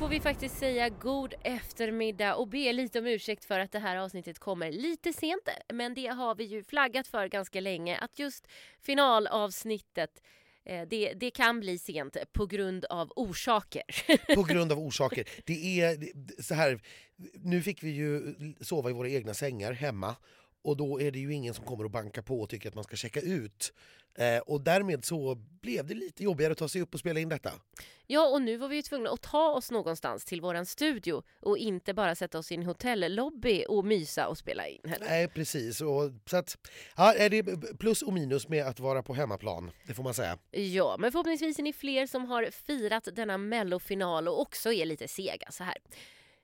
[0.00, 3.96] får vi faktiskt säga god eftermiddag och be lite om ursäkt för att det här
[3.96, 5.48] avsnittet kommer lite sent.
[5.72, 8.46] Men det har vi ju flaggat för ganska länge att just
[8.82, 10.22] finalavsnittet
[10.64, 13.82] eh, det, det, kan bli sent på grund av orsaker.
[14.34, 15.28] På grund av orsaker.
[15.44, 15.98] Det är
[16.42, 16.80] så här,
[17.34, 20.16] nu fick vi ju sova i våra egna sängar hemma
[20.62, 22.84] och då är det ju ingen som kommer och bankar på och tycker att man
[22.84, 23.72] ska checka ut.
[24.14, 27.28] Eh, och därmed så blev det lite jobbigare att ta sig upp och spela in
[27.28, 27.52] detta.
[28.06, 31.58] Ja, och nu var vi ju tvungna att ta oss någonstans till våran studio och
[31.58, 34.80] inte bara sätta oss i en hotellobby och mysa och spela in.
[34.84, 35.06] Heller.
[35.06, 35.80] Nej, precis.
[35.80, 36.56] Och, så att,
[36.96, 37.42] ja, är det
[37.78, 40.38] plus och minus med att vara på hemmaplan, det får man säga.
[40.50, 45.08] Ja, men förhoppningsvis är ni fler som har firat denna mellofinal och också är lite
[45.08, 45.76] sega så här.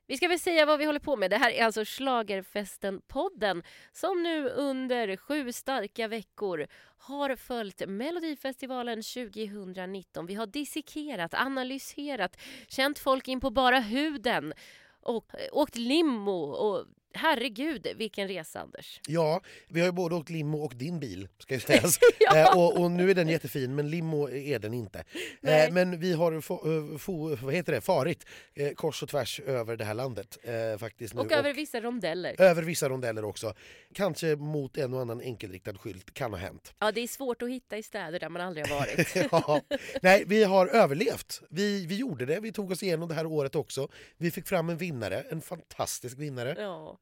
[0.09, 1.31] Vi ska väl säga vad vi håller på med.
[1.31, 6.67] Det här är alltså Schlagerfesten-podden som nu under sju starka veckor
[6.99, 10.27] har följt Melodifestivalen 2019.
[10.27, 14.53] Vi har dissekerat, analyserat, känt folk in på bara huden
[15.01, 16.87] och åkt limo och
[17.17, 19.01] Herregud, vilken resa Anders!
[19.07, 21.99] Ja, vi har ju både åkt limo och din bil, ska ju sägas.
[22.21, 22.37] ja.
[22.37, 25.05] eh, och, och, nu är den jättefin, men limo är den inte.
[25.43, 29.85] Eh, men vi har eh, vad heter det, farit eh, kors och tvärs över det
[29.85, 30.39] här landet.
[30.79, 31.21] Faktiskt nu.
[31.21, 32.41] Och över och, vissa rondeller.
[32.41, 33.55] Över vissa rondeller också.
[33.95, 36.75] Kanske mot en och annan enkelriktad skylt, kan ha hänt.
[36.79, 39.17] Ja, det är svårt att hitta i städer där man aldrig har varit.
[39.33, 39.61] ja.
[40.03, 41.43] Nej, vi har överlevt.
[41.51, 43.89] Vi, vi gjorde det, vi tog oss igenom det här året också.
[44.17, 46.55] Vi fick fram en vinnare, en fantastisk vinnare.
[46.59, 46.99] Ja.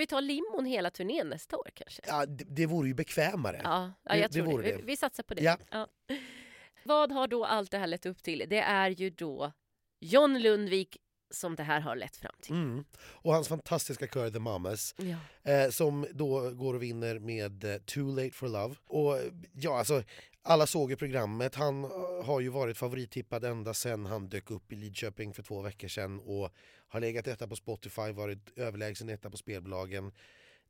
[0.00, 2.02] Vi ta limon hela turnén nästa år kanske?
[2.06, 3.60] Ja, det, det vore ju bekvämare.
[3.64, 4.70] Ja, ja jag det, tror det.
[4.70, 4.76] det.
[4.76, 5.42] Vi, vi, satsar på det.
[5.42, 5.58] Ja.
[5.70, 5.88] ja.
[6.84, 8.44] Vad har då allt det här lett upp till?
[8.48, 9.52] Det är ju då
[10.00, 10.96] John Lundvik
[11.30, 12.54] som det här har lett fram till.
[12.54, 12.84] Mm.
[13.00, 15.52] Och hans fantastiska kör The Mamas ja.
[15.52, 18.74] eh, som då går och vinner med eh, Too Late For Love.
[18.86, 19.18] Och
[19.52, 20.02] ja, alltså
[20.42, 21.54] alla såg ju programmet.
[21.54, 21.90] Han eh,
[22.24, 26.20] har ju varit favorittippad ända sedan han dök upp i Lidköping för två veckor sedan
[26.20, 26.50] och
[26.88, 30.12] har legat etta på Spotify, varit överlägsen etta på spelbolagen.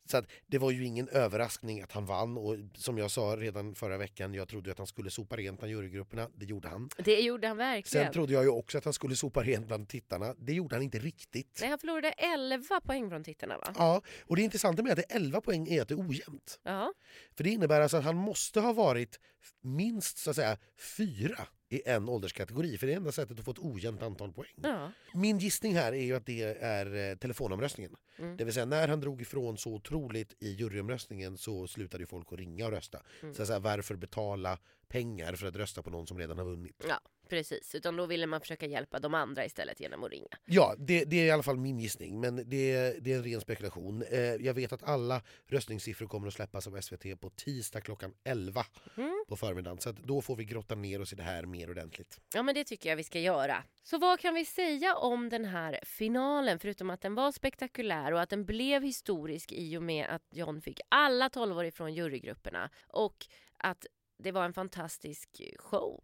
[0.04, 3.74] Så att det var ju ingen överraskning att han vann och som jag sa redan
[3.74, 6.28] förra veckan, jag trodde att han skulle sopa rent bland jurygrupperna.
[6.34, 6.88] Det gjorde han.
[6.96, 8.04] Det gjorde han verkligen.
[8.04, 10.34] Sen trodde jag ju också att han skulle sopa rent bland tittarna.
[10.38, 11.58] Det gjorde han inte riktigt.
[11.60, 13.74] Nej, han förlorade 11 poäng från tittarna va?
[13.78, 16.60] Ja, och det intressanta med att det är 11 poäng är att det är ojämnt.
[16.62, 16.92] Ja.
[17.36, 19.20] För det innebär alltså att han måste ha varit
[19.62, 20.58] minst så att säga
[20.96, 24.54] fyra i en ålderskategori, för det är enda sättet att få ett ojämnt antal poäng.
[24.62, 24.92] Ja.
[25.14, 27.96] Min gissning här är ju att det är eh, telefonomröstningen.
[28.18, 28.36] Mm.
[28.36, 32.38] Det vill säga när han drog ifrån så otroligt i juryomröstningen så slutade folk att
[32.38, 33.02] ringa och rösta.
[33.22, 33.34] Mm.
[33.34, 34.58] Så, så här, varför betala
[34.88, 36.84] pengar för att rösta på någon som redan har vunnit?
[36.88, 37.74] Ja, precis.
[37.74, 40.38] Utan då ville man försöka hjälpa de andra istället genom att ringa.
[40.44, 43.40] Ja, det, det är i alla fall min gissning, men det, det är en ren
[43.40, 44.02] spekulation.
[44.02, 48.64] Eh, jag vet att alla röstningssiffror kommer att släppas av SVT på tisdag klockan 11
[48.96, 49.24] mm.
[49.28, 49.78] på förmiddagen.
[49.78, 52.20] Så då får vi grotta ner oss i det här mer ordentligt.
[52.34, 53.64] Ja, men det tycker jag vi ska göra.
[53.82, 58.20] Så vad kan vi säga om den här finalen, förutom att den var spektakulär och
[58.20, 62.70] att den blev historisk i och med att John fick alla 12 år ifrån jurygrupperna
[62.86, 63.26] och
[63.56, 63.86] att
[64.18, 66.02] det var en fantastisk show.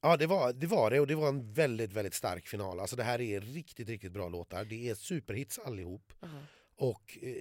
[0.00, 2.80] Ja det var, det var det och det var en väldigt väldigt stark final.
[2.80, 4.64] Alltså det här är riktigt riktigt bra låtar.
[4.64, 6.12] Det är superhits allihop.
[6.22, 6.42] Uh -huh.
[6.76, 7.32] Och eh,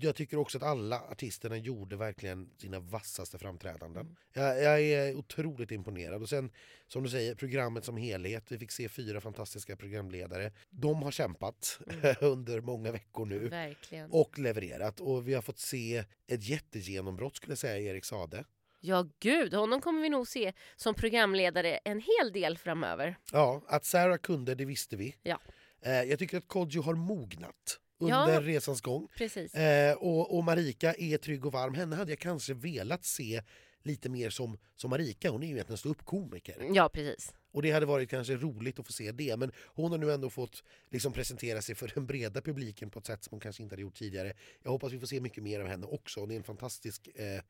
[0.00, 4.06] jag tycker också att alla artisterna gjorde verkligen sina vassaste framträdanden.
[4.06, 4.16] Mm.
[4.32, 6.22] Jag, jag, är otroligt imponerad.
[6.22, 6.50] Och sen,
[6.86, 8.52] som du säger, programmet som helhet.
[8.52, 10.52] Vi fick se fyra fantastiska programledare.
[10.70, 12.14] De har kämpat mm.
[12.20, 13.48] under många veckor nu.
[13.48, 14.10] Verkligen.
[14.10, 15.00] Och levererat.
[15.00, 18.44] Och vi har fått se ett jättegenombrott skulle jag säga, Erik Sade.
[18.86, 23.16] Ja, gud, honom kommer vi nog se som programledare en hel del framöver.
[23.32, 25.14] Ja, att Sarah kunde, det visste vi.
[25.22, 25.40] Ja.
[25.82, 29.08] Eh, jag tycker att Kodjo har mognat under ja, resans gång.
[29.16, 29.54] Precis.
[29.54, 31.74] Eh, och, och, Marika är trygg och varm.
[31.74, 33.42] Henne hade jag kanske velat se
[33.82, 35.30] lite mer som, som Marika.
[35.30, 36.70] Hon är ju egentligen ståuppkomiker.
[36.74, 37.34] Ja, precis.
[37.54, 39.36] Och det hade varit kanske roligt att få se det.
[39.36, 43.06] Men hon har nu ändå fått liksom presentera sig för den breda publiken på ett
[43.06, 44.32] sätt som hon kanske inte hade gjort tidigare.
[44.62, 46.20] Jag hoppas vi får se mycket mer av henne också.
[46.20, 47.40] Hon är en fantastisk eh,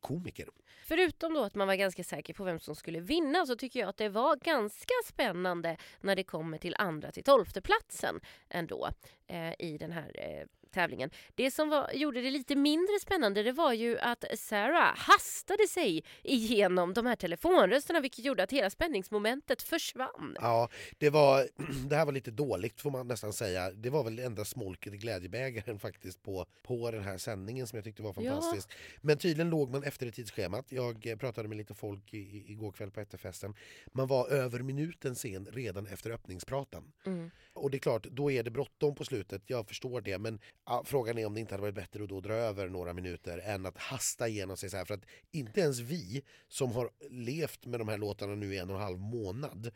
[0.00, 0.48] komiker.
[0.84, 3.88] Förutom då att man var ganska säker på vem som skulle vinna så tycker jag
[3.88, 8.88] att det var ganska spännande när det kommer till andra till tolfte platsen ändå
[9.26, 11.10] eh, i den här eh, tävlingen.
[11.34, 16.04] Det som var, gjorde det lite mindre spännande det var ju att Sarah hastade sig
[16.22, 20.36] igenom de här telefonrösterna vilket gjorde att hela spänningsmomentet försvann.
[20.40, 20.68] Ja,
[20.98, 21.48] det, var,
[21.88, 23.70] det här var lite dåligt får man nästan säga.
[23.70, 27.84] Det var väl enda smolket i glädjebägaren faktiskt på, på den här sändningen som jag
[27.84, 28.68] tyckte var fantastisk.
[28.70, 28.98] Ja.
[29.00, 30.66] Men tydligen låg man efter i tidsschemat.
[30.68, 33.54] Jag eh, pratade med lite folk i, igår kväll på efterfesten.
[33.92, 36.92] Man var över minuten sen redan efter öppningspratan.
[37.06, 37.30] Mm.
[37.52, 40.18] Och det är klart, då är det bråttom på slutet, jag förstår det.
[40.18, 40.40] Men
[40.70, 43.38] ja, frågan är om det inte hade varit bättre att då dra över några minuter
[43.38, 44.84] än att hasta igenom sig så här.
[44.84, 48.70] För att inte ens vi som har levt med de här låtarna nu i en
[48.70, 49.70] och en halv månad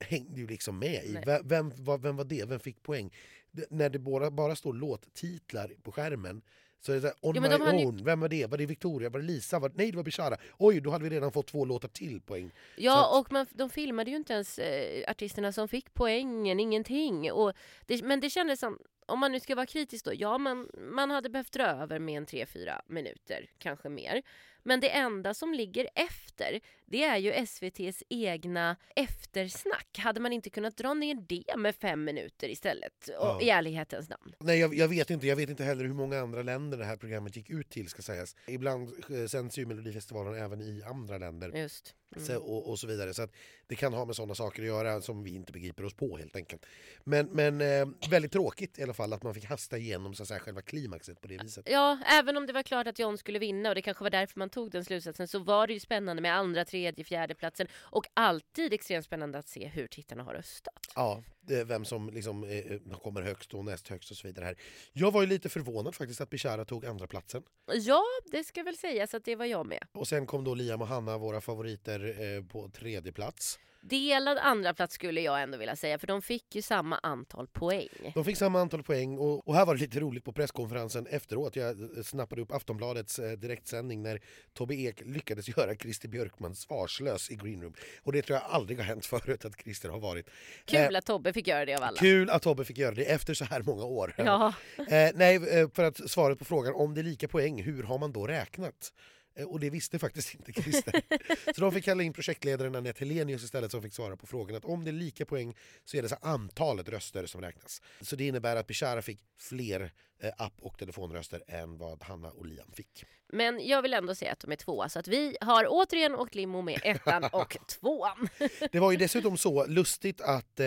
[0.00, 1.18] hängde ju liksom med i.
[1.26, 2.44] Vem, vem, vem var det?
[2.48, 3.14] Vem fick poäng?
[3.50, 6.42] Det, när det bara, bara står låttitlar på skärmen
[6.82, 8.46] så är det så här, On Ja, My hade ju- Own, vem var det?
[8.46, 9.10] Var det Victoria?
[9.10, 9.58] Var det Lisa?
[9.58, 10.36] Var, nej, det var Bishara.
[10.58, 12.50] Oj, då hade vi redan fått två låtar till poäng.
[12.76, 17.32] Ja, att- och man, de filmade ju inte ens eh, artisterna som fick poängen, ingenting.
[17.32, 17.52] Och
[17.86, 18.78] det, men det kändes som,
[19.10, 22.16] om man nu ska vara kritisk då, ja man, man hade behövt dra över med
[22.16, 24.22] en 3-4 minuter, kanske mer.
[24.62, 29.98] Men det enda som ligger efter, det är ju SVTs egna eftersnack.
[29.98, 33.08] Hade man inte kunnat dra ner det med fem minuter istället?
[33.08, 33.40] Och, Ja.
[33.42, 34.34] I ärlighetens namn.
[34.38, 35.26] Nej, jag, jag vet inte.
[35.26, 38.02] Jag vet inte heller hur många andra länder det här programmet gick ut till, ska
[38.02, 38.36] sägas.
[38.46, 41.52] Ibland eh, sänds ju Melodifestivalen även i andra länder.
[41.56, 41.94] Just.
[42.16, 42.26] Mm.
[42.26, 43.14] Så, och, och så vidare.
[43.14, 43.30] Så att
[43.66, 46.36] det kan ha med sådana saker att göra som vi inte begriper oss på helt
[46.36, 46.66] enkelt.
[47.04, 50.28] Men, men eh, väldigt tråkigt i alla fall att man fick hasta igenom så att
[50.28, 51.68] säga, själva klimaxet på det viset.
[51.70, 54.38] Ja, även om det var klart att John skulle vinna och det kanske var därför
[54.38, 58.04] man tog den slutsatsen så var det ju spännande med andra, tredje, fjärde platsen och
[58.14, 60.86] alltid extremt spännande att se hur tittarna har röstat.
[60.94, 64.44] Ja, vem som liksom, eh, eh, kommer högst och näst högst och så vidare.
[64.44, 64.56] här.
[64.92, 67.42] Jag var ju lite förvånad faktiskt att Bishara tog andra platsen.
[67.72, 69.86] Ja, det ska väl sägas att det var jag med.
[69.92, 73.58] Och sen kom då Liam och Hanna, våra favoriter, eh, på tredje plats.
[73.82, 78.12] Delad andra plats skulle jag ändå vilja säga för de fick ju samma antal poäng.
[78.14, 81.56] De fick samma antal poäng och, och här var det lite roligt på presskonferensen efteråt.
[81.56, 84.20] Jag eh, snappade upp Aftonbladets eh, direktsändning när
[84.52, 87.74] Tobbe Ek lyckades göra Christer Björkman svarslös i greenroom.
[88.02, 90.30] Och det tror jag aldrig har hänt förut att Christer har varit.
[90.64, 91.98] Kul att Tobbe fick göra det av alla.
[91.98, 94.14] Kul att Tobbe fick göra det efter så här många år.
[94.16, 94.54] Ja,
[94.88, 97.98] Eh, nej, eh, för att svaret på frågan om det är lika poäng, hur har
[97.98, 98.92] man då räknat?
[99.34, 101.00] Eh, Och det visste faktiskt inte Christer.
[101.54, 104.64] så de fick kalla in projektledaren Anette Helenius istället som fick svara på frågan att
[104.64, 105.54] om det är lika poäng
[105.84, 107.82] så är det så antalet röster som räknas.
[108.00, 109.92] Så det innebär att Bishara fick fler
[110.22, 113.04] eh, app och telefonröster än vad Hanna och Liam fick.
[113.32, 116.34] men jag vill ändå säga att de är tvåa så att vi har återigen åkt
[116.34, 118.28] limo med ettan och tvåan.
[118.72, 120.66] Det var ju dessutom så lustigt att eh,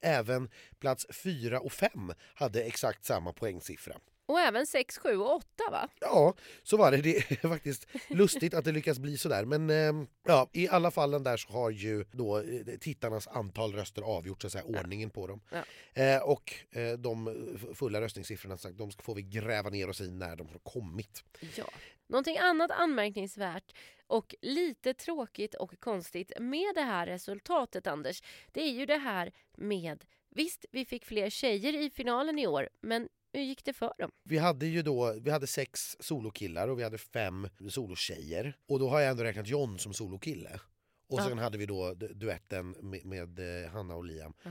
[0.00, 3.94] även plats 4 och 5 hade exakt samma poängsiffra.
[4.28, 5.88] Och även sex, sju och åtta va?
[6.00, 6.96] Ja, så var det.
[6.96, 9.44] Det är faktiskt lustigt att det lyckas bli sådär.
[9.44, 14.02] Men eh, ja, i alla fallen där så har ju då eh, tittarnas antal röster
[14.02, 15.40] avgjort så att säga, ordningen på dem.
[15.50, 16.02] Ja.
[16.02, 17.36] Eh, och eh, de
[17.74, 21.24] fulla röstningssiffrorna sagt, de får vi gräva ner oss i när de har kommit.
[21.56, 21.70] Ja.
[22.08, 23.72] Någonting annat anmärkningsvärt
[24.06, 28.22] och lite tråkigt och konstigt med det här resultatet, Anders,
[28.52, 30.04] det är ju det här med...
[30.30, 34.10] Visst, vi fick fler tjejer i finalen i år, men hur gick det för dem?
[34.24, 38.56] Vi hade ju då vi hade sex solokillar och vi hade fem solotjejer.
[38.68, 40.60] Och då har jag ändå räknat John som solokille.
[41.08, 41.24] Och Ja.
[41.28, 44.32] sen hade vi då du- duetten med, med eh, Hanna och Liam.
[44.42, 44.50] Ja.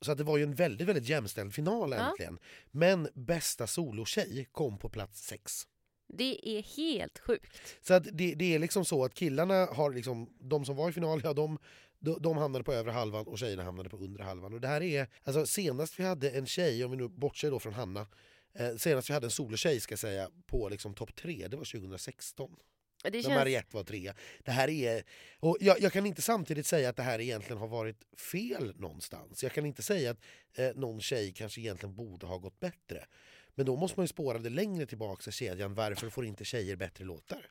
[0.00, 2.10] Så att det var ju en väldigt, väldigt jämställd final Ja.
[2.10, 2.38] äntligen.
[2.70, 5.66] Men bästa solotjej kom på plats sex.
[6.12, 7.76] Det är helt sjukt.
[7.82, 10.92] Så att det, det är liksom så att killarna har liksom, de som var i
[10.92, 11.58] final, ja de,
[11.98, 14.54] de, de hamnade på övre halvan och tjejerna hamnade på undre halvan.
[14.54, 17.58] Och det här är, alltså senast vi hade en tjej, om vi nu bortser då
[17.58, 18.06] från Hanna,
[18.54, 21.64] eh, senast vi hade en solotjej ska jag säga, på liksom topp tre, det var
[21.64, 22.56] 2016.
[23.02, 23.34] Det När känns...
[23.34, 24.14] Mariette var trea.
[24.44, 25.02] Det här är,
[25.40, 29.42] och jag, jag kan inte samtidigt säga att det här egentligen har varit fel någonstans.
[29.42, 30.18] Jag kan inte säga att
[30.54, 33.06] eh, någon tjej kanske egentligen borde ha gått bättre.
[33.54, 35.74] Men då måste man ju spåra det längre tillbaka i kedjan.
[35.74, 37.46] Varför får inte tjejer bättre låtar?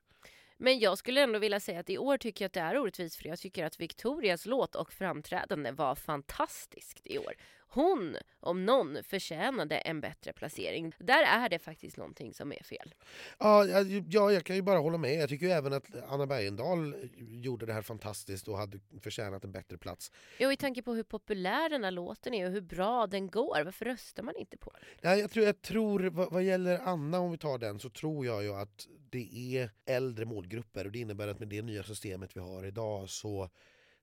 [0.58, 3.16] Men jag skulle ändå vilja säga att i år tycker jag att det är orättvist
[3.16, 7.34] för jag tycker att Victorias låt och framträdande var fantastiskt i år.
[7.70, 10.94] Hon, om någon, förtjänade en bättre placering.
[11.00, 12.96] Där är det faktiskt någonting som är fel.
[13.40, 15.16] Ja, ja, ja, jag kan ju bara hålla med.
[15.16, 19.52] Jag tycker ju även att Anna Bergendahl gjorde det här fantastiskt och hade förtjänat en
[19.52, 20.12] bättre plats.
[20.40, 23.64] Jo, i tanke på hur populär den här låten är och hur bra den går.
[23.64, 24.82] Varför röstar man inte på den?
[25.02, 28.26] Nej, jag tror, jag tror vad, vad gäller Anna, om vi tar den, så tror
[28.26, 32.38] jag ju att det är äldre målgrupper och det innebär att med det nya systemet
[32.38, 33.50] vi har idag så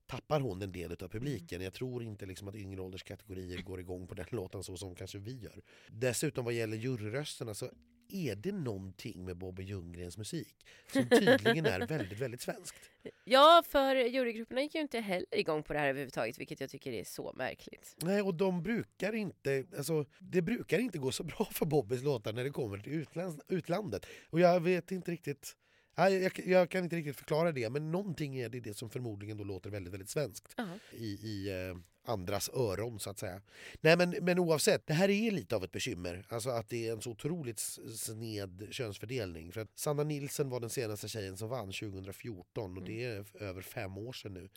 [0.07, 1.63] tappar hon en del av publiken.
[1.63, 5.19] Jag tror inte liksom att yngre ålderskategorier går igång på den låten så som kanske
[5.19, 5.63] vi gör.
[5.89, 7.71] Dessutom vad gäller juryrösterna så
[8.09, 12.91] är det någonting med Bobby Ljunggrens musik som tydligen är väldigt, väldigt svenskt.
[13.25, 16.93] Ja, för jurygrupperna gick ju inte heller igång på det här överhuvudtaget, vilket jag tycker
[16.93, 17.97] är så märkligt.
[18.03, 22.33] Nej, och de brukar inte, alltså, det brukar inte gå så bra för Bobbys låtar
[22.33, 23.07] när det kommer till
[23.49, 24.07] utlandet.
[24.31, 25.57] Och jag vet inte riktigt,
[25.95, 29.37] nej, jag, jag kan inte riktigt förklara det, men någonting är det, det som förmodligen
[29.37, 30.67] då låter väldigt, väldigt svenskt Ja.
[30.93, 33.43] i, i eh, andras öron så att säga.
[33.81, 36.27] Nej men, men oavsett, det här är lite av ett bekymmer.
[36.29, 37.59] Alltså att det är en så otroligt
[37.99, 39.53] sned könsfördelning.
[39.53, 43.63] För att Sanna Nilsen var den senaste tjejen som vann 2014 och det är över
[43.63, 44.49] fem år sedan nu.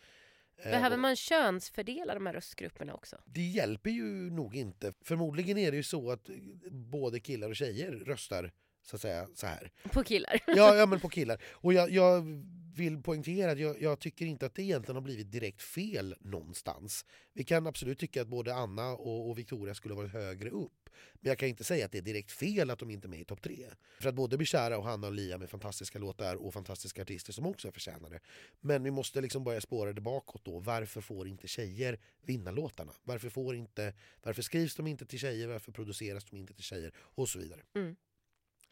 [0.57, 3.17] Eh, Behöver man könsfördela de här röstgrupperna också?
[3.25, 4.93] Det hjälper ju nog inte.
[5.01, 6.29] Förmodligen är det ju så att
[6.71, 8.51] både killar och tjejer röstar
[8.89, 9.71] så att säga så här.
[9.93, 10.39] På killar?
[10.47, 11.41] Ja, ja men på killar.
[11.51, 12.23] Och jag, jag
[12.75, 17.05] vill poängtera att jag, jag tycker inte att det egentligen har blivit direkt fel någonstans.
[17.33, 20.89] Vi kan absolut tycka att både Anna och, och Victoria skulle ha varit högre upp.
[21.13, 23.19] Men jag kan inte säga att det är direkt fel att de inte är med
[23.19, 23.65] i topp tre.
[24.01, 27.45] För att både Bishara och Hanna och Liam är fantastiska låtar och fantastiska artister som
[27.45, 28.19] också är förtjänade.
[28.61, 30.59] Men vi måste liksom börja spåra det bakåt då.
[30.59, 32.93] Varför får inte tjejer vinna låtarna?
[33.03, 35.47] Varför, får inte, varför skrivs de inte till tjejer?
[35.47, 36.93] Varför produceras de inte till tjejer?
[36.97, 37.61] Och så vidare.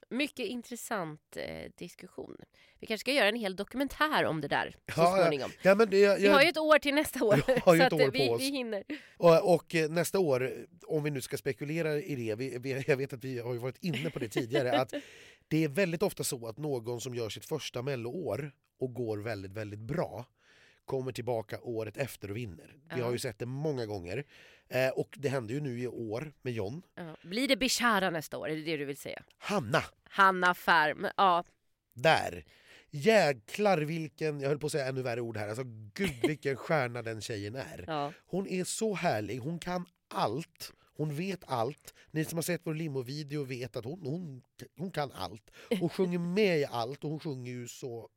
[0.10, 2.36] Mycket intressant eh, diskussion.
[2.80, 5.52] Vi kanske ska göra en hel dokumentär om det där så Ja, småningom.
[5.62, 7.36] Ja, men det, jag, Vi har ju ett år till nästa år.
[7.78, 8.84] Så att, år vi, vi hinner.
[9.18, 12.98] Och, och eh, nästa år, om vi nu ska spekulera i det, vi, vi, jag
[12.98, 14.94] vet att vi har varit inne på det tidigare, att
[15.48, 19.52] det är väldigt ofta så att någon som gör sitt första melloår och går väldigt,
[19.52, 20.26] väldigt bra
[20.86, 22.76] kommer tillbaka året efter och vinner.
[22.96, 24.24] Vi har ju sett det många gånger.
[24.68, 26.82] Eh, och det hände ju nu i år med John.
[27.24, 28.50] Blir det Bishara nästa år?
[28.50, 29.24] Är det det du vill säga?
[29.38, 31.08] Hanna, Hanna Färm.
[31.18, 31.44] Ja,
[31.94, 32.46] där!
[32.90, 35.64] Jäklar vilken, jag höll på att säga ännu värre ord här, alltså
[35.94, 37.84] gud vilken stjärna den tjejen är.
[37.88, 38.12] ja.
[38.26, 40.72] Hon är så härlig, hon kan allt.
[40.98, 41.94] Hon vet allt.
[42.12, 44.42] Ni som har sett vår limo-video vet att hon, hon,
[44.78, 45.52] hon kan allt.
[45.80, 48.10] Hon sjunger med i allt och hon sjunger ju så,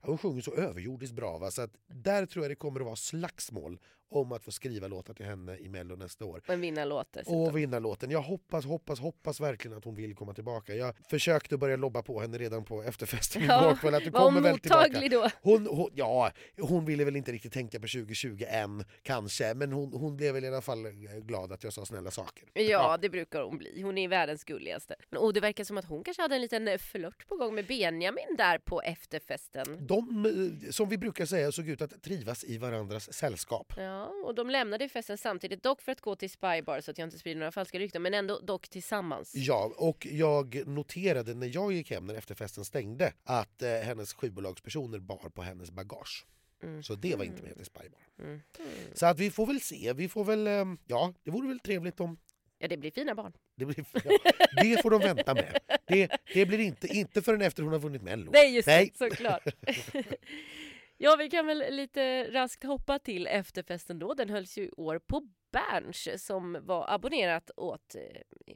[0.00, 1.38] hon sjunger så överjordiskt bra.
[1.38, 1.50] Va?
[1.50, 3.78] Så att där tror jag det kommer att vara slagsmål
[4.10, 6.42] om att få skriva låtar till henne i Mello nästa år.
[6.46, 7.16] Och en vinnarlåt.
[7.26, 8.10] Och vinna låten.
[8.10, 10.74] Jag hoppas, hoppas, hoppas verkligen att hon vill komma tillbaka.
[10.74, 14.20] Jag försökte börja lobba på henne redan på efterfesten Ja, igår kväll att du Var
[14.20, 14.88] kommer väl tillbaka.
[14.88, 15.28] mottaglig då?
[15.42, 19.54] Hon, hon, ja, hon ville väl inte riktigt tänka på 2020 än, kanske.
[19.54, 20.86] Men hon, hon blev väl i alla fall
[21.22, 22.48] glad att jag sa snälla saker.
[22.54, 23.82] Ja, det brukar hon bli.
[23.82, 24.94] Hon är världens gulligaste.
[25.16, 27.66] Oh, det verkar som att hon kanske hade en liten eh, flört på gång med
[27.66, 29.86] Benjamin där på efterfesten.
[29.86, 30.26] De,
[30.64, 33.72] eh, som vi brukar säga, såg ut att trivas i varandras sällskap.
[33.76, 37.06] Ja, och de lämnade festen samtidigt, dock för att gå till Spybar så att jag
[37.06, 39.32] inte sprider några falska rykten, men ändå dock tillsammans.
[39.34, 44.98] Ja, och jag noterade när jag gick hem när efterfesten stängde att eh, hennes skivbolagspersoner
[44.98, 46.26] bar på hennes bagage.
[46.62, 46.82] Mm.
[46.82, 48.00] Så det var inte med till Spybar.
[48.18, 48.40] Mm.
[48.94, 49.92] Så att vi får väl se.
[49.92, 52.18] Vi får väl, eh, ja, det vore väl trevligt om
[52.60, 53.32] Ja, det blir fina barn.
[53.56, 55.58] det blir, ja, det får de vänta med.
[55.86, 58.30] Det, det blir inte, inte förrän efter hon har vunnit Mello.
[58.32, 58.92] Nej, just Nej.
[58.98, 59.42] det, såklart.
[60.98, 64.14] ja, vi kan väl lite raskt hoppa till efterfesten då.
[64.14, 68.00] Den hölls ju i år på Berns som var abonnerat åt eh,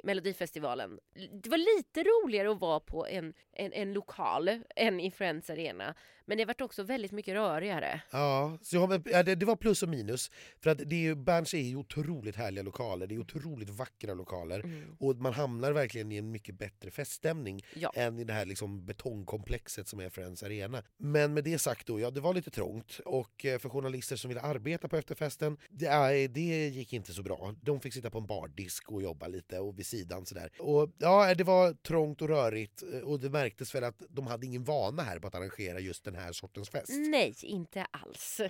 [0.05, 0.99] Melodifestivalen.
[1.43, 5.95] Det var lite roligare att vara på en, en, en lokal än i Friends Arena.
[6.25, 8.01] Men det vart också väldigt mycket rörigare.
[8.11, 10.31] Ja, så jag, ja, det, det var plus och minus.
[10.61, 14.61] För att det är Berns är ju otroligt härliga lokaler, det är otroligt vackra lokaler.
[14.61, 14.97] Mm.
[15.01, 17.93] Och man hamnar verkligen i en mycket bättre feststämning Ja.
[17.95, 20.83] än i det här liksom betongkomplexet som är Friends Arena.
[20.97, 24.29] Men med det sagt då, ja det var lite trångt och eh, för journalister som
[24.29, 27.55] ville arbeta på efterfesten, det, nej, det gick inte så bra.
[27.61, 30.51] De fick sitta på en bardisk och jobba lite och vid sidan sådär.
[30.59, 34.47] Och ja, det var trångt och rörigt eh, och det märktes väl att de hade
[34.47, 36.91] ingen vana här på att arrangera just den här sortens fest.
[36.91, 38.41] Nej, inte alls.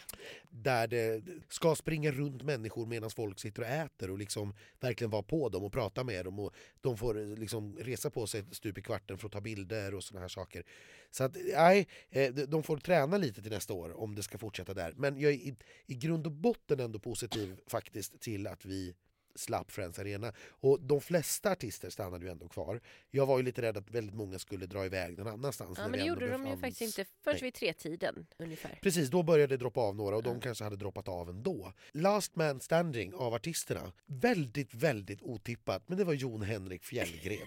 [0.50, 5.22] Där det ska springa runt människor medan folk sitter och äter och liksom verkligen vara
[5.22, 6.38] på dem och prata med dem.
[6.38, 9.94] Och de får eh, liksom resa på sig stup i kvarten för att ta bilder
[9.94, 10.64] och såna här saker.
[11.12, 14.38] Så att, nej, eh, de- de får träna lite till nästa år om det ska
[14.38, 14.92] fortsätta där.
[14.96, 15.54] Men jag är i,
[15.86, 18.94] i grund och botten ändå positiv faktiskt till att vi
[19.34, 20.32] slapp Friends Arena.
[20.48, 22.80] Och de flesta artister stannade ju ändå kvar.
[23.10, 25.78] Jag var ju lite rädd att väldigt många skulle dra iväg någon annanstans.
[25.78, 28.78] Ja, men det gjorde de ju faktiskt inte förrän vid tretiden ungefär.
[28.82, 30.40] Precis, då började det droppa av några och de Ja.
[30.40, 31.72] kanske hade droppat av ändå.
[31.92, 37.38] Last Man Standing av artisterna, väldigt, väldigt otippat, men det var Jon Henrik Fjällgren.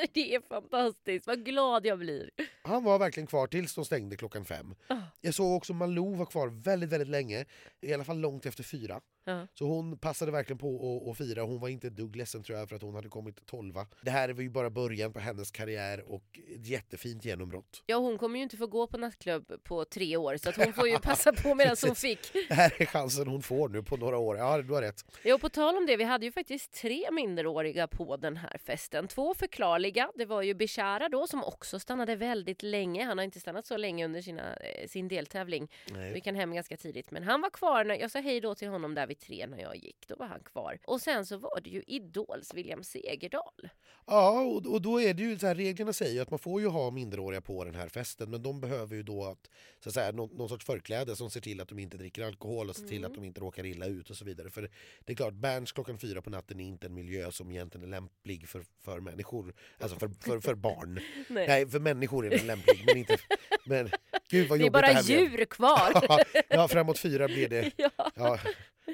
[0.12, 2.30] det är fantastiskt, vad glad jag blir.
[2.62, 4.74] Han var verkligen kvar tills de stängde klockan fem.
[4.86, 4.96] Ah.
[5.20, 7.44] Jag såg också Malou var kvar väldigt, väldigt länge,
[7.80, 9.00] i alla fall långt efter fyra.
[9.24, 9.46] Ja.
[9.54, 12.68] Så hon passade verkligen på att, fira, hon var inte ett dugg ledsen tror jag
[12.68, 13.86] för att hon hade kommit tolva.
[14.02, 17.82] Det här var ju bara början på hennes karriär och ett jättefint genombrott.
[17.86, 20.72] Ja, hon kommer ju inte få gå på nattklubb på tre år så att hon
[20.72, 22.32] får ju passa på medan hon fick.
[22.48, 24.36] Det här är chansen hon får nu på några år.
[24.36, 25.04] Ja, du har rätt.
[25.22, 28.58] Ja, och på tal om det, vi hade ju faktiskt tre minderåriga på den här
[28.64, 29.08] festen.
[29.08, 33.04] Två förklarliga, det var ju Bishara då som också stannade väldigt länge.
[33.04, 35.70] Han har inte stannat så länge under sina, eh, sin deltävling.
[35.90, 36.12] Nej.
[36.12, 37.10] Vi kan hem ganska tidigt.
[37.10, 39.58] Men han var kvar, när, jag sa hej då till honom där vid tre när
[39.58, 40.08] jag gick.
[40.08, 40.78] Då var han kvar.
[40.84, 43.68] Och sen så var det ju Idols William Segerdahl.
[44.06, 46.60] Ja, och, och då är det ju så här, reglerna säger ju att man får
[46.60, 49.94] ju ha minderåriga på den här festen men de behöver ju då att, så att
[49.94, 52.86] säga, någon, någon sorts förkläde som ser till att de inte dricker alkohol och ser
[52.86, 53.10] till Mm.
[53.10, 54.50] att de inte råkar illa ut och så vidare.
[54.50, 54.70] För
[55.04, 57.90] det är klart, Berns klockan fyra på natten är inte en miljö som egentligen är
[57.90, 61.00] lämplig för, för människor, alltså för, för, för barn.
[61.28, 61.46] Nej.
[61.48, 63.16] Nej, för människor är den lämplig men inte...
[63.64, 63.90] Men
[64.30, 66.22] Gud vad Det är bara det djur kvar.
[66.48, 67.70] ja, framåt fyra blir det.
[67.76, 67.90] ja.
[68.14, 68.38] Ja,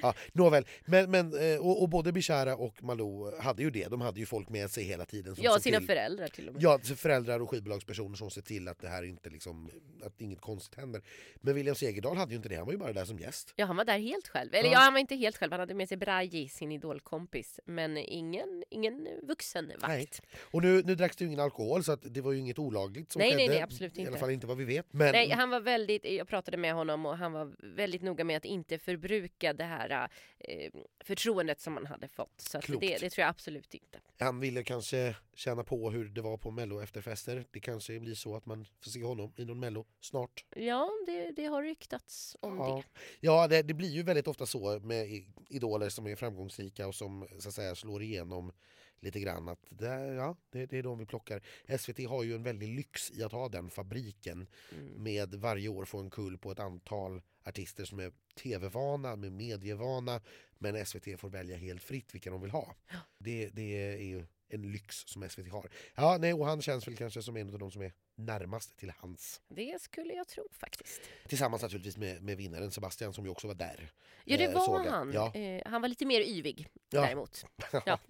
[0.07, 3.89] ja, nåväl, men, men, eh, och, och både Bishara och Malou hade ju det.
[3.89, 5.35] De hade ju folk med sig hela tiden.
[5.37, 6.63] Som ja, sina till, föräldrar till och med.
[6.63, 9.71] Ja, föräldrar och skivbolagspersoner som ser till att det här inte liksom,
[10.03, 11.03] att inget konstigt händer.
[11.41, 13.53] Men William Segerdahl hade ju inte det, han var ju bara där som gäst.
[13.57, 14.55] Ja, han var där helt själv.
[14.55, 14.73] Eller Ja.
[14.73, 15.53] ja, han var inte helt själv.
[15.53, 17.61] Han hade med sig Braji, sin idolkompis.
[17.65, 19.89] Men ingen, ingen vuxen vakt.
[19.89, 20.09] Nej.
[20.41, 23.13] Och nu, nu dracks det ju ingen alkohol så att det var ju inget olagligt
[23.13, 23.55] som Nej, nej, skedde.
[23.55, 24.21] nej, absolut I alla inte.
[24.21, 24.87] fall inte vad vi vet.
[24.93, 28.37] Men, Nej, han var väldigt, jag pratade med honom och han var väldigt noga med
[28.37, 29.89] att inte förbruka det här
[30.39, 30.73] eh,
[31.05, 32.41] förtroendet som han hade fått.
[32.41, 34.01] Så det, det tror jag absolut inte.
[34.19, 37.45] Han ville kanske känna på hur det var på mello efterfester.
[37.51, 40.45] Det kanske blir så att man får se honom i någon mello snart.
[40.57, 43.01] Ja, det, det har ryktats om Ja, det.
[43.21, 47.27] ja det, det blir ju väldigt ofta så med idoler som är framgångsrika och som
[47.39, 48.53] så att säga slår igenom
[49.01, 49.49] lite grann.
[49.49, 51.43] Att det, ja, det, det är de vi plockar.
[51.79, 55.03] SVT har ju en väldig lyx i att ha den fabriken Mm.
[55.03, 58.13] med varje år få en kull på ett antal artister som är
[58.43, 60.21] tv-vana, med medievana
[60.59, 62.75] men SVT får välja helt fritt vilka de vill ha.
[63.19, 65.71] Det, det är ju en lyx som SVT har.
[65.95, 68.93] Ja, nej, och han känns väl kanske som en av de som är närmast till
[68.99, 69.41] hans.
[69.49, 71.01] Det skulle jag tro faktiskt.
[71.29, 73.91] Tillsammans naturligtvis med, med vinnaren Sebastian som ju också var där.
[74.25, 74.91] Ja, det Eh, var jag.
[74.93, 75.13] han.
[75.13, 75.35] Ja.
[75.35, 77.01] Eh, han var lite mer yvig Ja.
[77.01, 77.45] däremot.
[77.87, 77.99] Ja.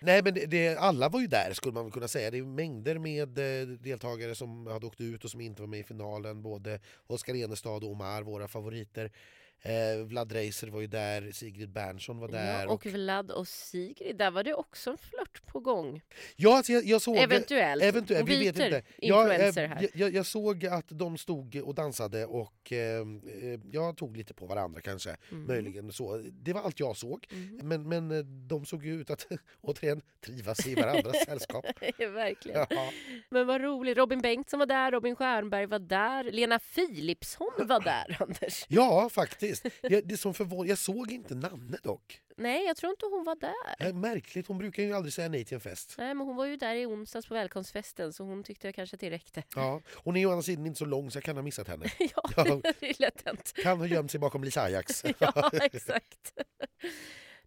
[0.00, 2.30] Nej men det, det, alla var ju där skulle man kunna säga.
[2.30, 5.80] Det är mängder med eh, deltagare som hade åkt ut och som inte var med
[5.80, 6.42] i finalen.
[6.42, 9.12] Både Oskar Enestad och Omar, våra favoriter.
[9.62, 12.62] Eh, Vlad Reiser var ju där, Sigrid Bernson var där.
[12.62, 16.02] Ja, och Vlad och Sigrid, där var det också en flört på gång.
[16.36, 17.16] ja, alltså jag, jag såg...
[17.16, 17.82] Eventuellt.
[17.82, 18.82] Eventuellt, Hon vi vet byter inte.
[18.98, 19.82] Ja, eh, influencer här.
[19.82, 24.34] jag, jag, jag såg att de stod och dansade och eh, eh, jag tog lite
[24.34, 25.16] på varandra kanske.
[25.30, 25.46] Mm.
[25.46, 26.24] Möjligen så.
[26.32, 27.26] Det var allt jag såg.
[27.30, 27.68] Mm.
[27.68, 29.26] Men, men eh, de såg ju ut att
[29.60, 31.64] återigen trivas i varandras sällskap.
[31.98, 32.66] Verkligen.
[32.70, 32.92] Ja.
[33.30, 33.98] Men vad roligt.
[33.98, 38.64] Robin Bengtsson var där, Robin Stjernberg var där, Lena Philipsson var där, Anders.
[38.68, 39.47] Ja, faktiskt.
[39.82, 40.66] Jag, det som förvån...
[40.66, 42.20] jag såg inte Nanne dock.
[42.36, 43.86] Nej, jag tror inte hon var där.
[43.88, 45.94] Eh, Märkligt, hon brukar ju aldrig säga nej till en fest.
[45.98, 49.00] Nej, men hon var ju där i onsdags på välkomstfesten så hon tyckte kanske att
[49.00, 49.42] det räckte.
[49.54, 51.68] Ja, hon är ju å andra sidan inte så lång så jag kan ha missat
[51.68, 51.86] henne.
[51.98, 52.22] Ja.
[52.80, 53.52] det är lätt hänt.
[53.62, 55.04] Kan ha gömt sig bakom Lisa Ajax.
[55.18, 56.32] Ja, exakt.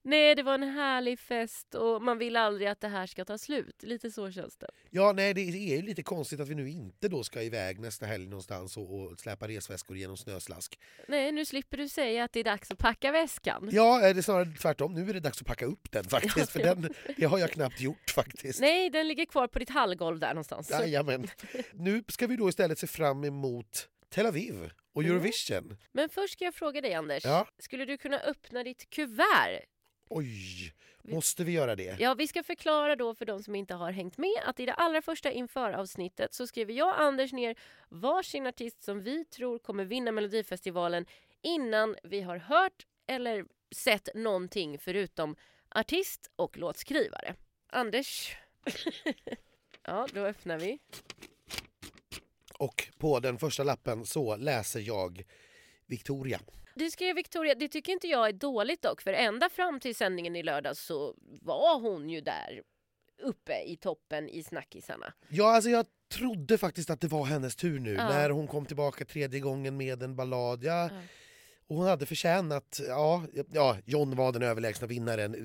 [0.04, 3.38] Nej, det var en härlig fest och man vill aldrig att det här ska ta
[3.38, 3.84] slut.
[3.84, 4.68] Lite så känns det.
[4.90, 8.06] Ja, nej, det är ju lite konstigt att vi nu inte då ska iväg nästa
[8.06, 10.80] helg någonstans och, och släpa resväskor genom snöslask.
[11.08, 13.70] Nej, nu slipper du säga att det är dags att packa väskan.
[13.72, 14.94] Ja, är det snarare tvärtom.
[14.94, 16.38] Nu är det dags att packa upp den faktiskt.
[16.38, 16.76] Ja, för ja.
[16.76, 18.62] den, det har jag knappt gjort faktiskt.
[18.62, 20.70] Nej, den ligger kvar på ditt hallgolv där någonstans.
[20.70, 21.28] Jajamän.
[21.74, 25.16] Nu ska vi då istället se fram emot Tel Aviv och Mm.
[25.16, 25.78] Eurovision.
[25.92, 27.26] Men först ska jag fråga dig, Anders.
[27.26, 27.48] Ja.
[27.60, 29.62] Skulle du kunna öppna ditt kuvert?
[30.14, 32.00] Oj, måste vi göra det?
[32.00, 34.74] Ja, vi ska förklara då för de som inte har hängt med att i det
[34.74, 37.56] allra första inför-avsnittet så skriver jag och Anders ner
[37.90, 41.06] varsin artist som vi tror kommer vinna Melodifestivalen
[41.42, 43.46] innan vi har hört eller
[43.76, 45.36] sett någonting förutom
[45.70, 47.36] artist och låtskrivare.
[47.70, 48.38] Anders?
[49.84, 50.80] ja, då öppnar vi.
[52.58, 55.24] Och på den första lappen så läser jag
[55.86, 56.40] Victoria.
[56.76, 60.36] Du skrev Victoria, det tycker inte jag är dåligt dock för ända fram till sändningen
[60.36, 62.62] i lördags så var hon ju där
[63.22, 65.14] uppe i toppen i snackisarna.
[65.30, 68.10] Ja, alltså jag trodde faktiskt att det var hennes tur nu Ja.
[68.10, 70.64] när hon kom tillbaka tredje gången med en ballad.
[70.64, 71.02] Ja, Ja.
[71.72, 75.36] Och hon hade förtjänat, ja, ja, John var den överlägsna vinnaren,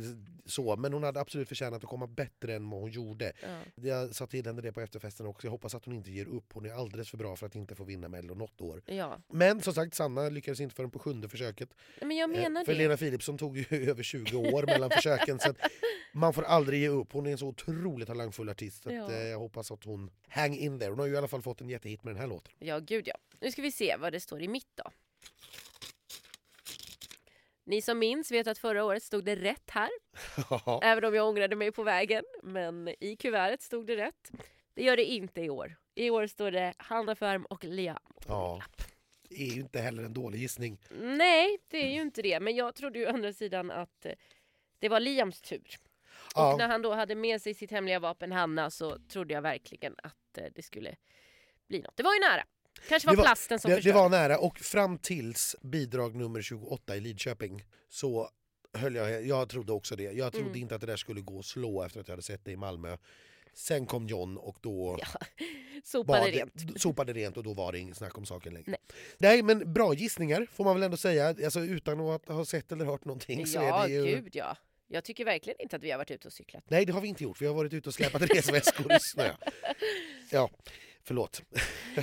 [0.46, 3.32] så, men hon hade absolut förtjänat att komma bättre än vad hon gjorde.
[3.42, 3.60] Ja.
[3.88, 6.52] Jag sa till henne det på efterfesten också, jag hoppas att hon inte ger upp.
[6.52, 8.82] Hon är alldeles för bra för att inte få vinna Mello något år.
[8.86, 9.18] ja.
[9.28, 11.68] Men som sagt, Sanna lyckades inte förrän på sjunde försöket.
[12.00, 12.78] Men jag Eh, menar För det.
[12.78, 15.38] Lena Philipsson tog ju över 20 år mellan försöken.
[15.38, 15.54] Så
[16.12, 17.12] man får aldrig ge upp.
[17.12, 18.82] Hon är en så otroligt talangfull artist.
[18.82, 19.12] Så att, Ja.
[19.12, 20.90] eh, jag hoppas att hon hang in there.
[20.90, 22.52] Hon har ju i alla fall fått en jättehit med den här låten.
[22.58, 23.14] Ja, gud ja.
[23.40, 24.90] Nu ska vi se vad det står i mitt då.
[27.66, 29.90] Ni som minns vet att förra året stod det rätt här.
[30.82, 32.24] Även om jag ångrade mig på vägen.
[32.42, 34.30] Men i kuvertet stod det rätt.
[34.74, 35.76] Det gör det inte i år.
[35.94, 37.98] I år står det Hanna Färm och Liam.
[38.28, 38.62] ja.
[39.28, 40.78] Det är ju inte heller en dålig gissning.
[41.00, 42.40] Nej, det är ju inte det.
[42.40, 44.12] Men jag trodde ju å andra sidan att eh,
[44.78, 45.76] det var Liams tur.
[46.34, 46.56] Och Ja.
[46.58, 50.38] när han då hade med sig sitt hemliga vapen Hanna så trodde jag verkligen att
[50.38, 50.96] eh, det skulle
[51.68, 51.96] bli något.
[51.96, 52.44] Det var ju nära.
[52.88, 56.42] Kanske var, Det var- plasten som Det, det var nära och fram tills bidrag nummer
[56.42, 58.30] 28 i Lidköping så
[58.74, 60.02] höll jag, jag trodde också det.
[60.02, 60.60] Jag trodde Mm.
[60.62, 62.56] inte att det där skulle gå att slå efter att jag hade sett det i
[62.56, 62.96] Malmö.
[63.54, 64.98] Sen kom John och då
[65.84, 66.80] Sopade var det, rent.
[66.80, 68.64] sopade rent och då var det inget snack om saken längre.
[68.70, 68.80] Nej.
[69.18, 69.42] Nej.
[69.42, 73.04] men bra gissningar får man väl ändå säga, alltså, utan att ha sett eller hört
[73.04, 73.46] någonting.
[73.46, 74.04] Så Ja, är det ju...
[74.04, 74.56] gud ja.
[74.88, 76.64] Jag tycker verkligen inte att vi har varit ute och cyklat.
[76.68, 79.30] Nej det har vi inte gjort, vi har varit ute och släpat resväskor i snö.
[80.30, 80.50] Ja.
[81.04, 81.42] Förlåt.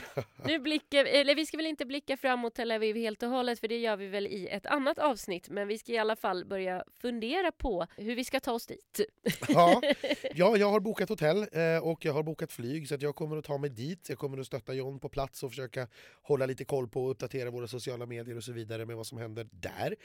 [0.45, 3.67] nu blickar, eller vi ska väl inte blicka framåt Tel Aviv helt och hållet för
[3.67, 6.83] det gör vi väl i ett annat avsnitt men vi ska i alla fall börja
[7.01, 8.99] fundera på hur vi ska ta oss dit.
[9.47, 9.81] ja,
[10.33, 13.37] ja, jag har bokat hotell eh, och jag har bokat flyg så att jag kommer
[13.37, 14.09] att ta mig dit.
[14.09, 15.87] Jag kommer att stötta John på plats och försöka
[16.21, 19.17] hålla lite koll på och uppdatera våra sociala medier och så vidare med vad som
[19.17, 19.95] händer där.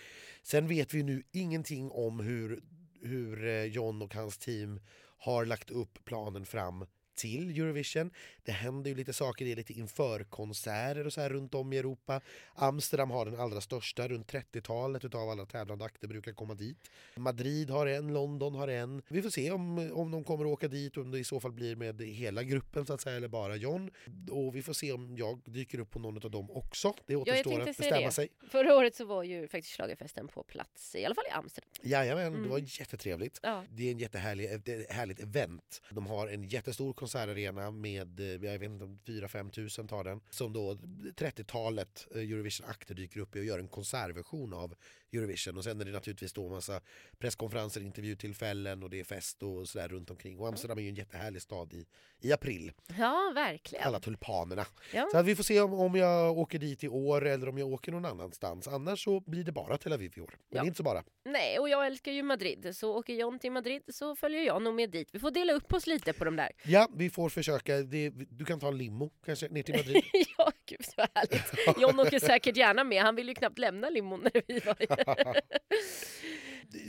[0.42, 2.62] Sen vet vi nu ingenting om hur,
[3.02, 4.80] hur eh, John och hans team
[5.18, 6.86] har lagt upp planen fram
[7.18, 8.10] till Eurovision.
[8.44, 11.78] Det händer ju lite saker, det är lite införkonserter och så här runt om i
[11.78, 12.20] Europa.
[12.54, 16.90] Amsterdam har den allra största, runt 30-talet utav alla tävlande akter brukar komma dit.
[17.16, 19.02] Madrid har en, London har en.
[19.08, 21.52] Vi får se om, om de kommer att åka dit, om det i så fall
[21.52, 23.90] blir med hela gruppen så att säga, eller bara John.
[24.30, 26.94] Och vi får se om jag dyker upp på någon av dem också.
[27.06, 28.12] Det återstår att bestämma det.
[28.12, 28.28] sig.
[28.50, 31.70] Förra året så var ju faktiskt schlagerfesten på plats, i alla fall i Amsterdam.
[31.82, 32.42] Jajamän, mm.
[32.42, 33.40] det var jättetrevligt.
[33.42, 33.64] Ja.
[33.70, 35.82] Det är en jättehärlig, ett härligt event.
[35.90, 40.20] De har en jättestor konsertarena med, eh, jag vet inte, 4-5 tusen tar den.
[40.30, 40.74] Som då
[41.16, 44.74] 30-talet eh, Eurovision-akter dyker upp i och gör en konsertversion av
[45.12, 45.56] Eurovision.
[45.56, 46.80] Och sen är det naturligtvis då massa
[47.18, 50.38] presskonferenser, intervjutillfällen och det är fest och sådär runt omkring.
[50.38, 51.86] Och Amsterdam är ju en jättehärlig stad i,
[52.20, 52.72] i april.
[52.98, 53.84] Ja, verkligen.
[53.86, 54.66] Alla tulpanerna.
[54.94, 55.08] Ja.
[55.12, 57.92] Så vi får se om, om jag åker dit i år eller om jag åker
[57.92, 58.68] någon annanstans.
[58.68, 60.38] Annars så blir det bara Tel Aviv i år.
[60.48, 60.64] Men ja.
[60.64, 61.04] inte så bara.
[61.24, 62.76] Nej, och jag älskar ju Madrid.
[62.76, 65.08] Så åker John till Madrid så följer jag nog med dit.
[65.12, 66.52] Vi får dela upp oss lite på de där.
[66.64, 67.76] Ja, vi får försöka.
[67.76, 70.02] Det, du kan ta en limo kanske ner till Madrid.
[70.38, 71.80] ja, gud vad härligt.
[71.80, 73.02] John åker säkert gärna med.
[73.02, 75.40] Han vill ju knappt lämna limon när vi var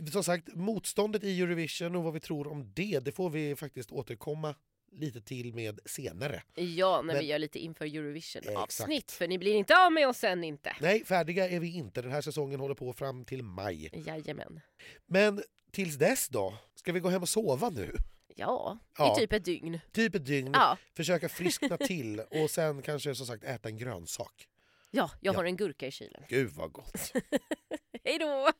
[0.11, 3.91] Som sagt, motståndet i Eurovision och vad vi tror om det, det får vi faktiskt
[3.91, 4.55] återkomma
[4.91, 6.43] lite till med senare.
[6.55, 9.11] Ja, när Men, vi gör lite inför Eurovision-avsnitt.
[9.11, 10.75] För ni blir inte av med oss än inte.
[10.81, 12.01] Nej, färdiga är vi inte.
[12.01, 13.89] Den här säsongen håller på fram till maj.
[14.05, 14.59] Jajamän.
[15.05, 16.57] Men tills dess då?
[16.75, 17.95] Ska vi gå hem och sova nu?
[18.35, 19.79] Ja, ja, i typ ett dygn.
[19.91, 20.51] Typ ett dygn.
[20.53, 20.77] Ja.
[20.95, 24.47] Försöka friskna till och sen kanske som sagt äta en grönsak.
[24.91, 25.39] Ja, jag ja.
[25.39, 26.23] har en gurka i kylen.
[26.29, 27.13] Gud vad gott.
[28.03, 28.51] Hej då!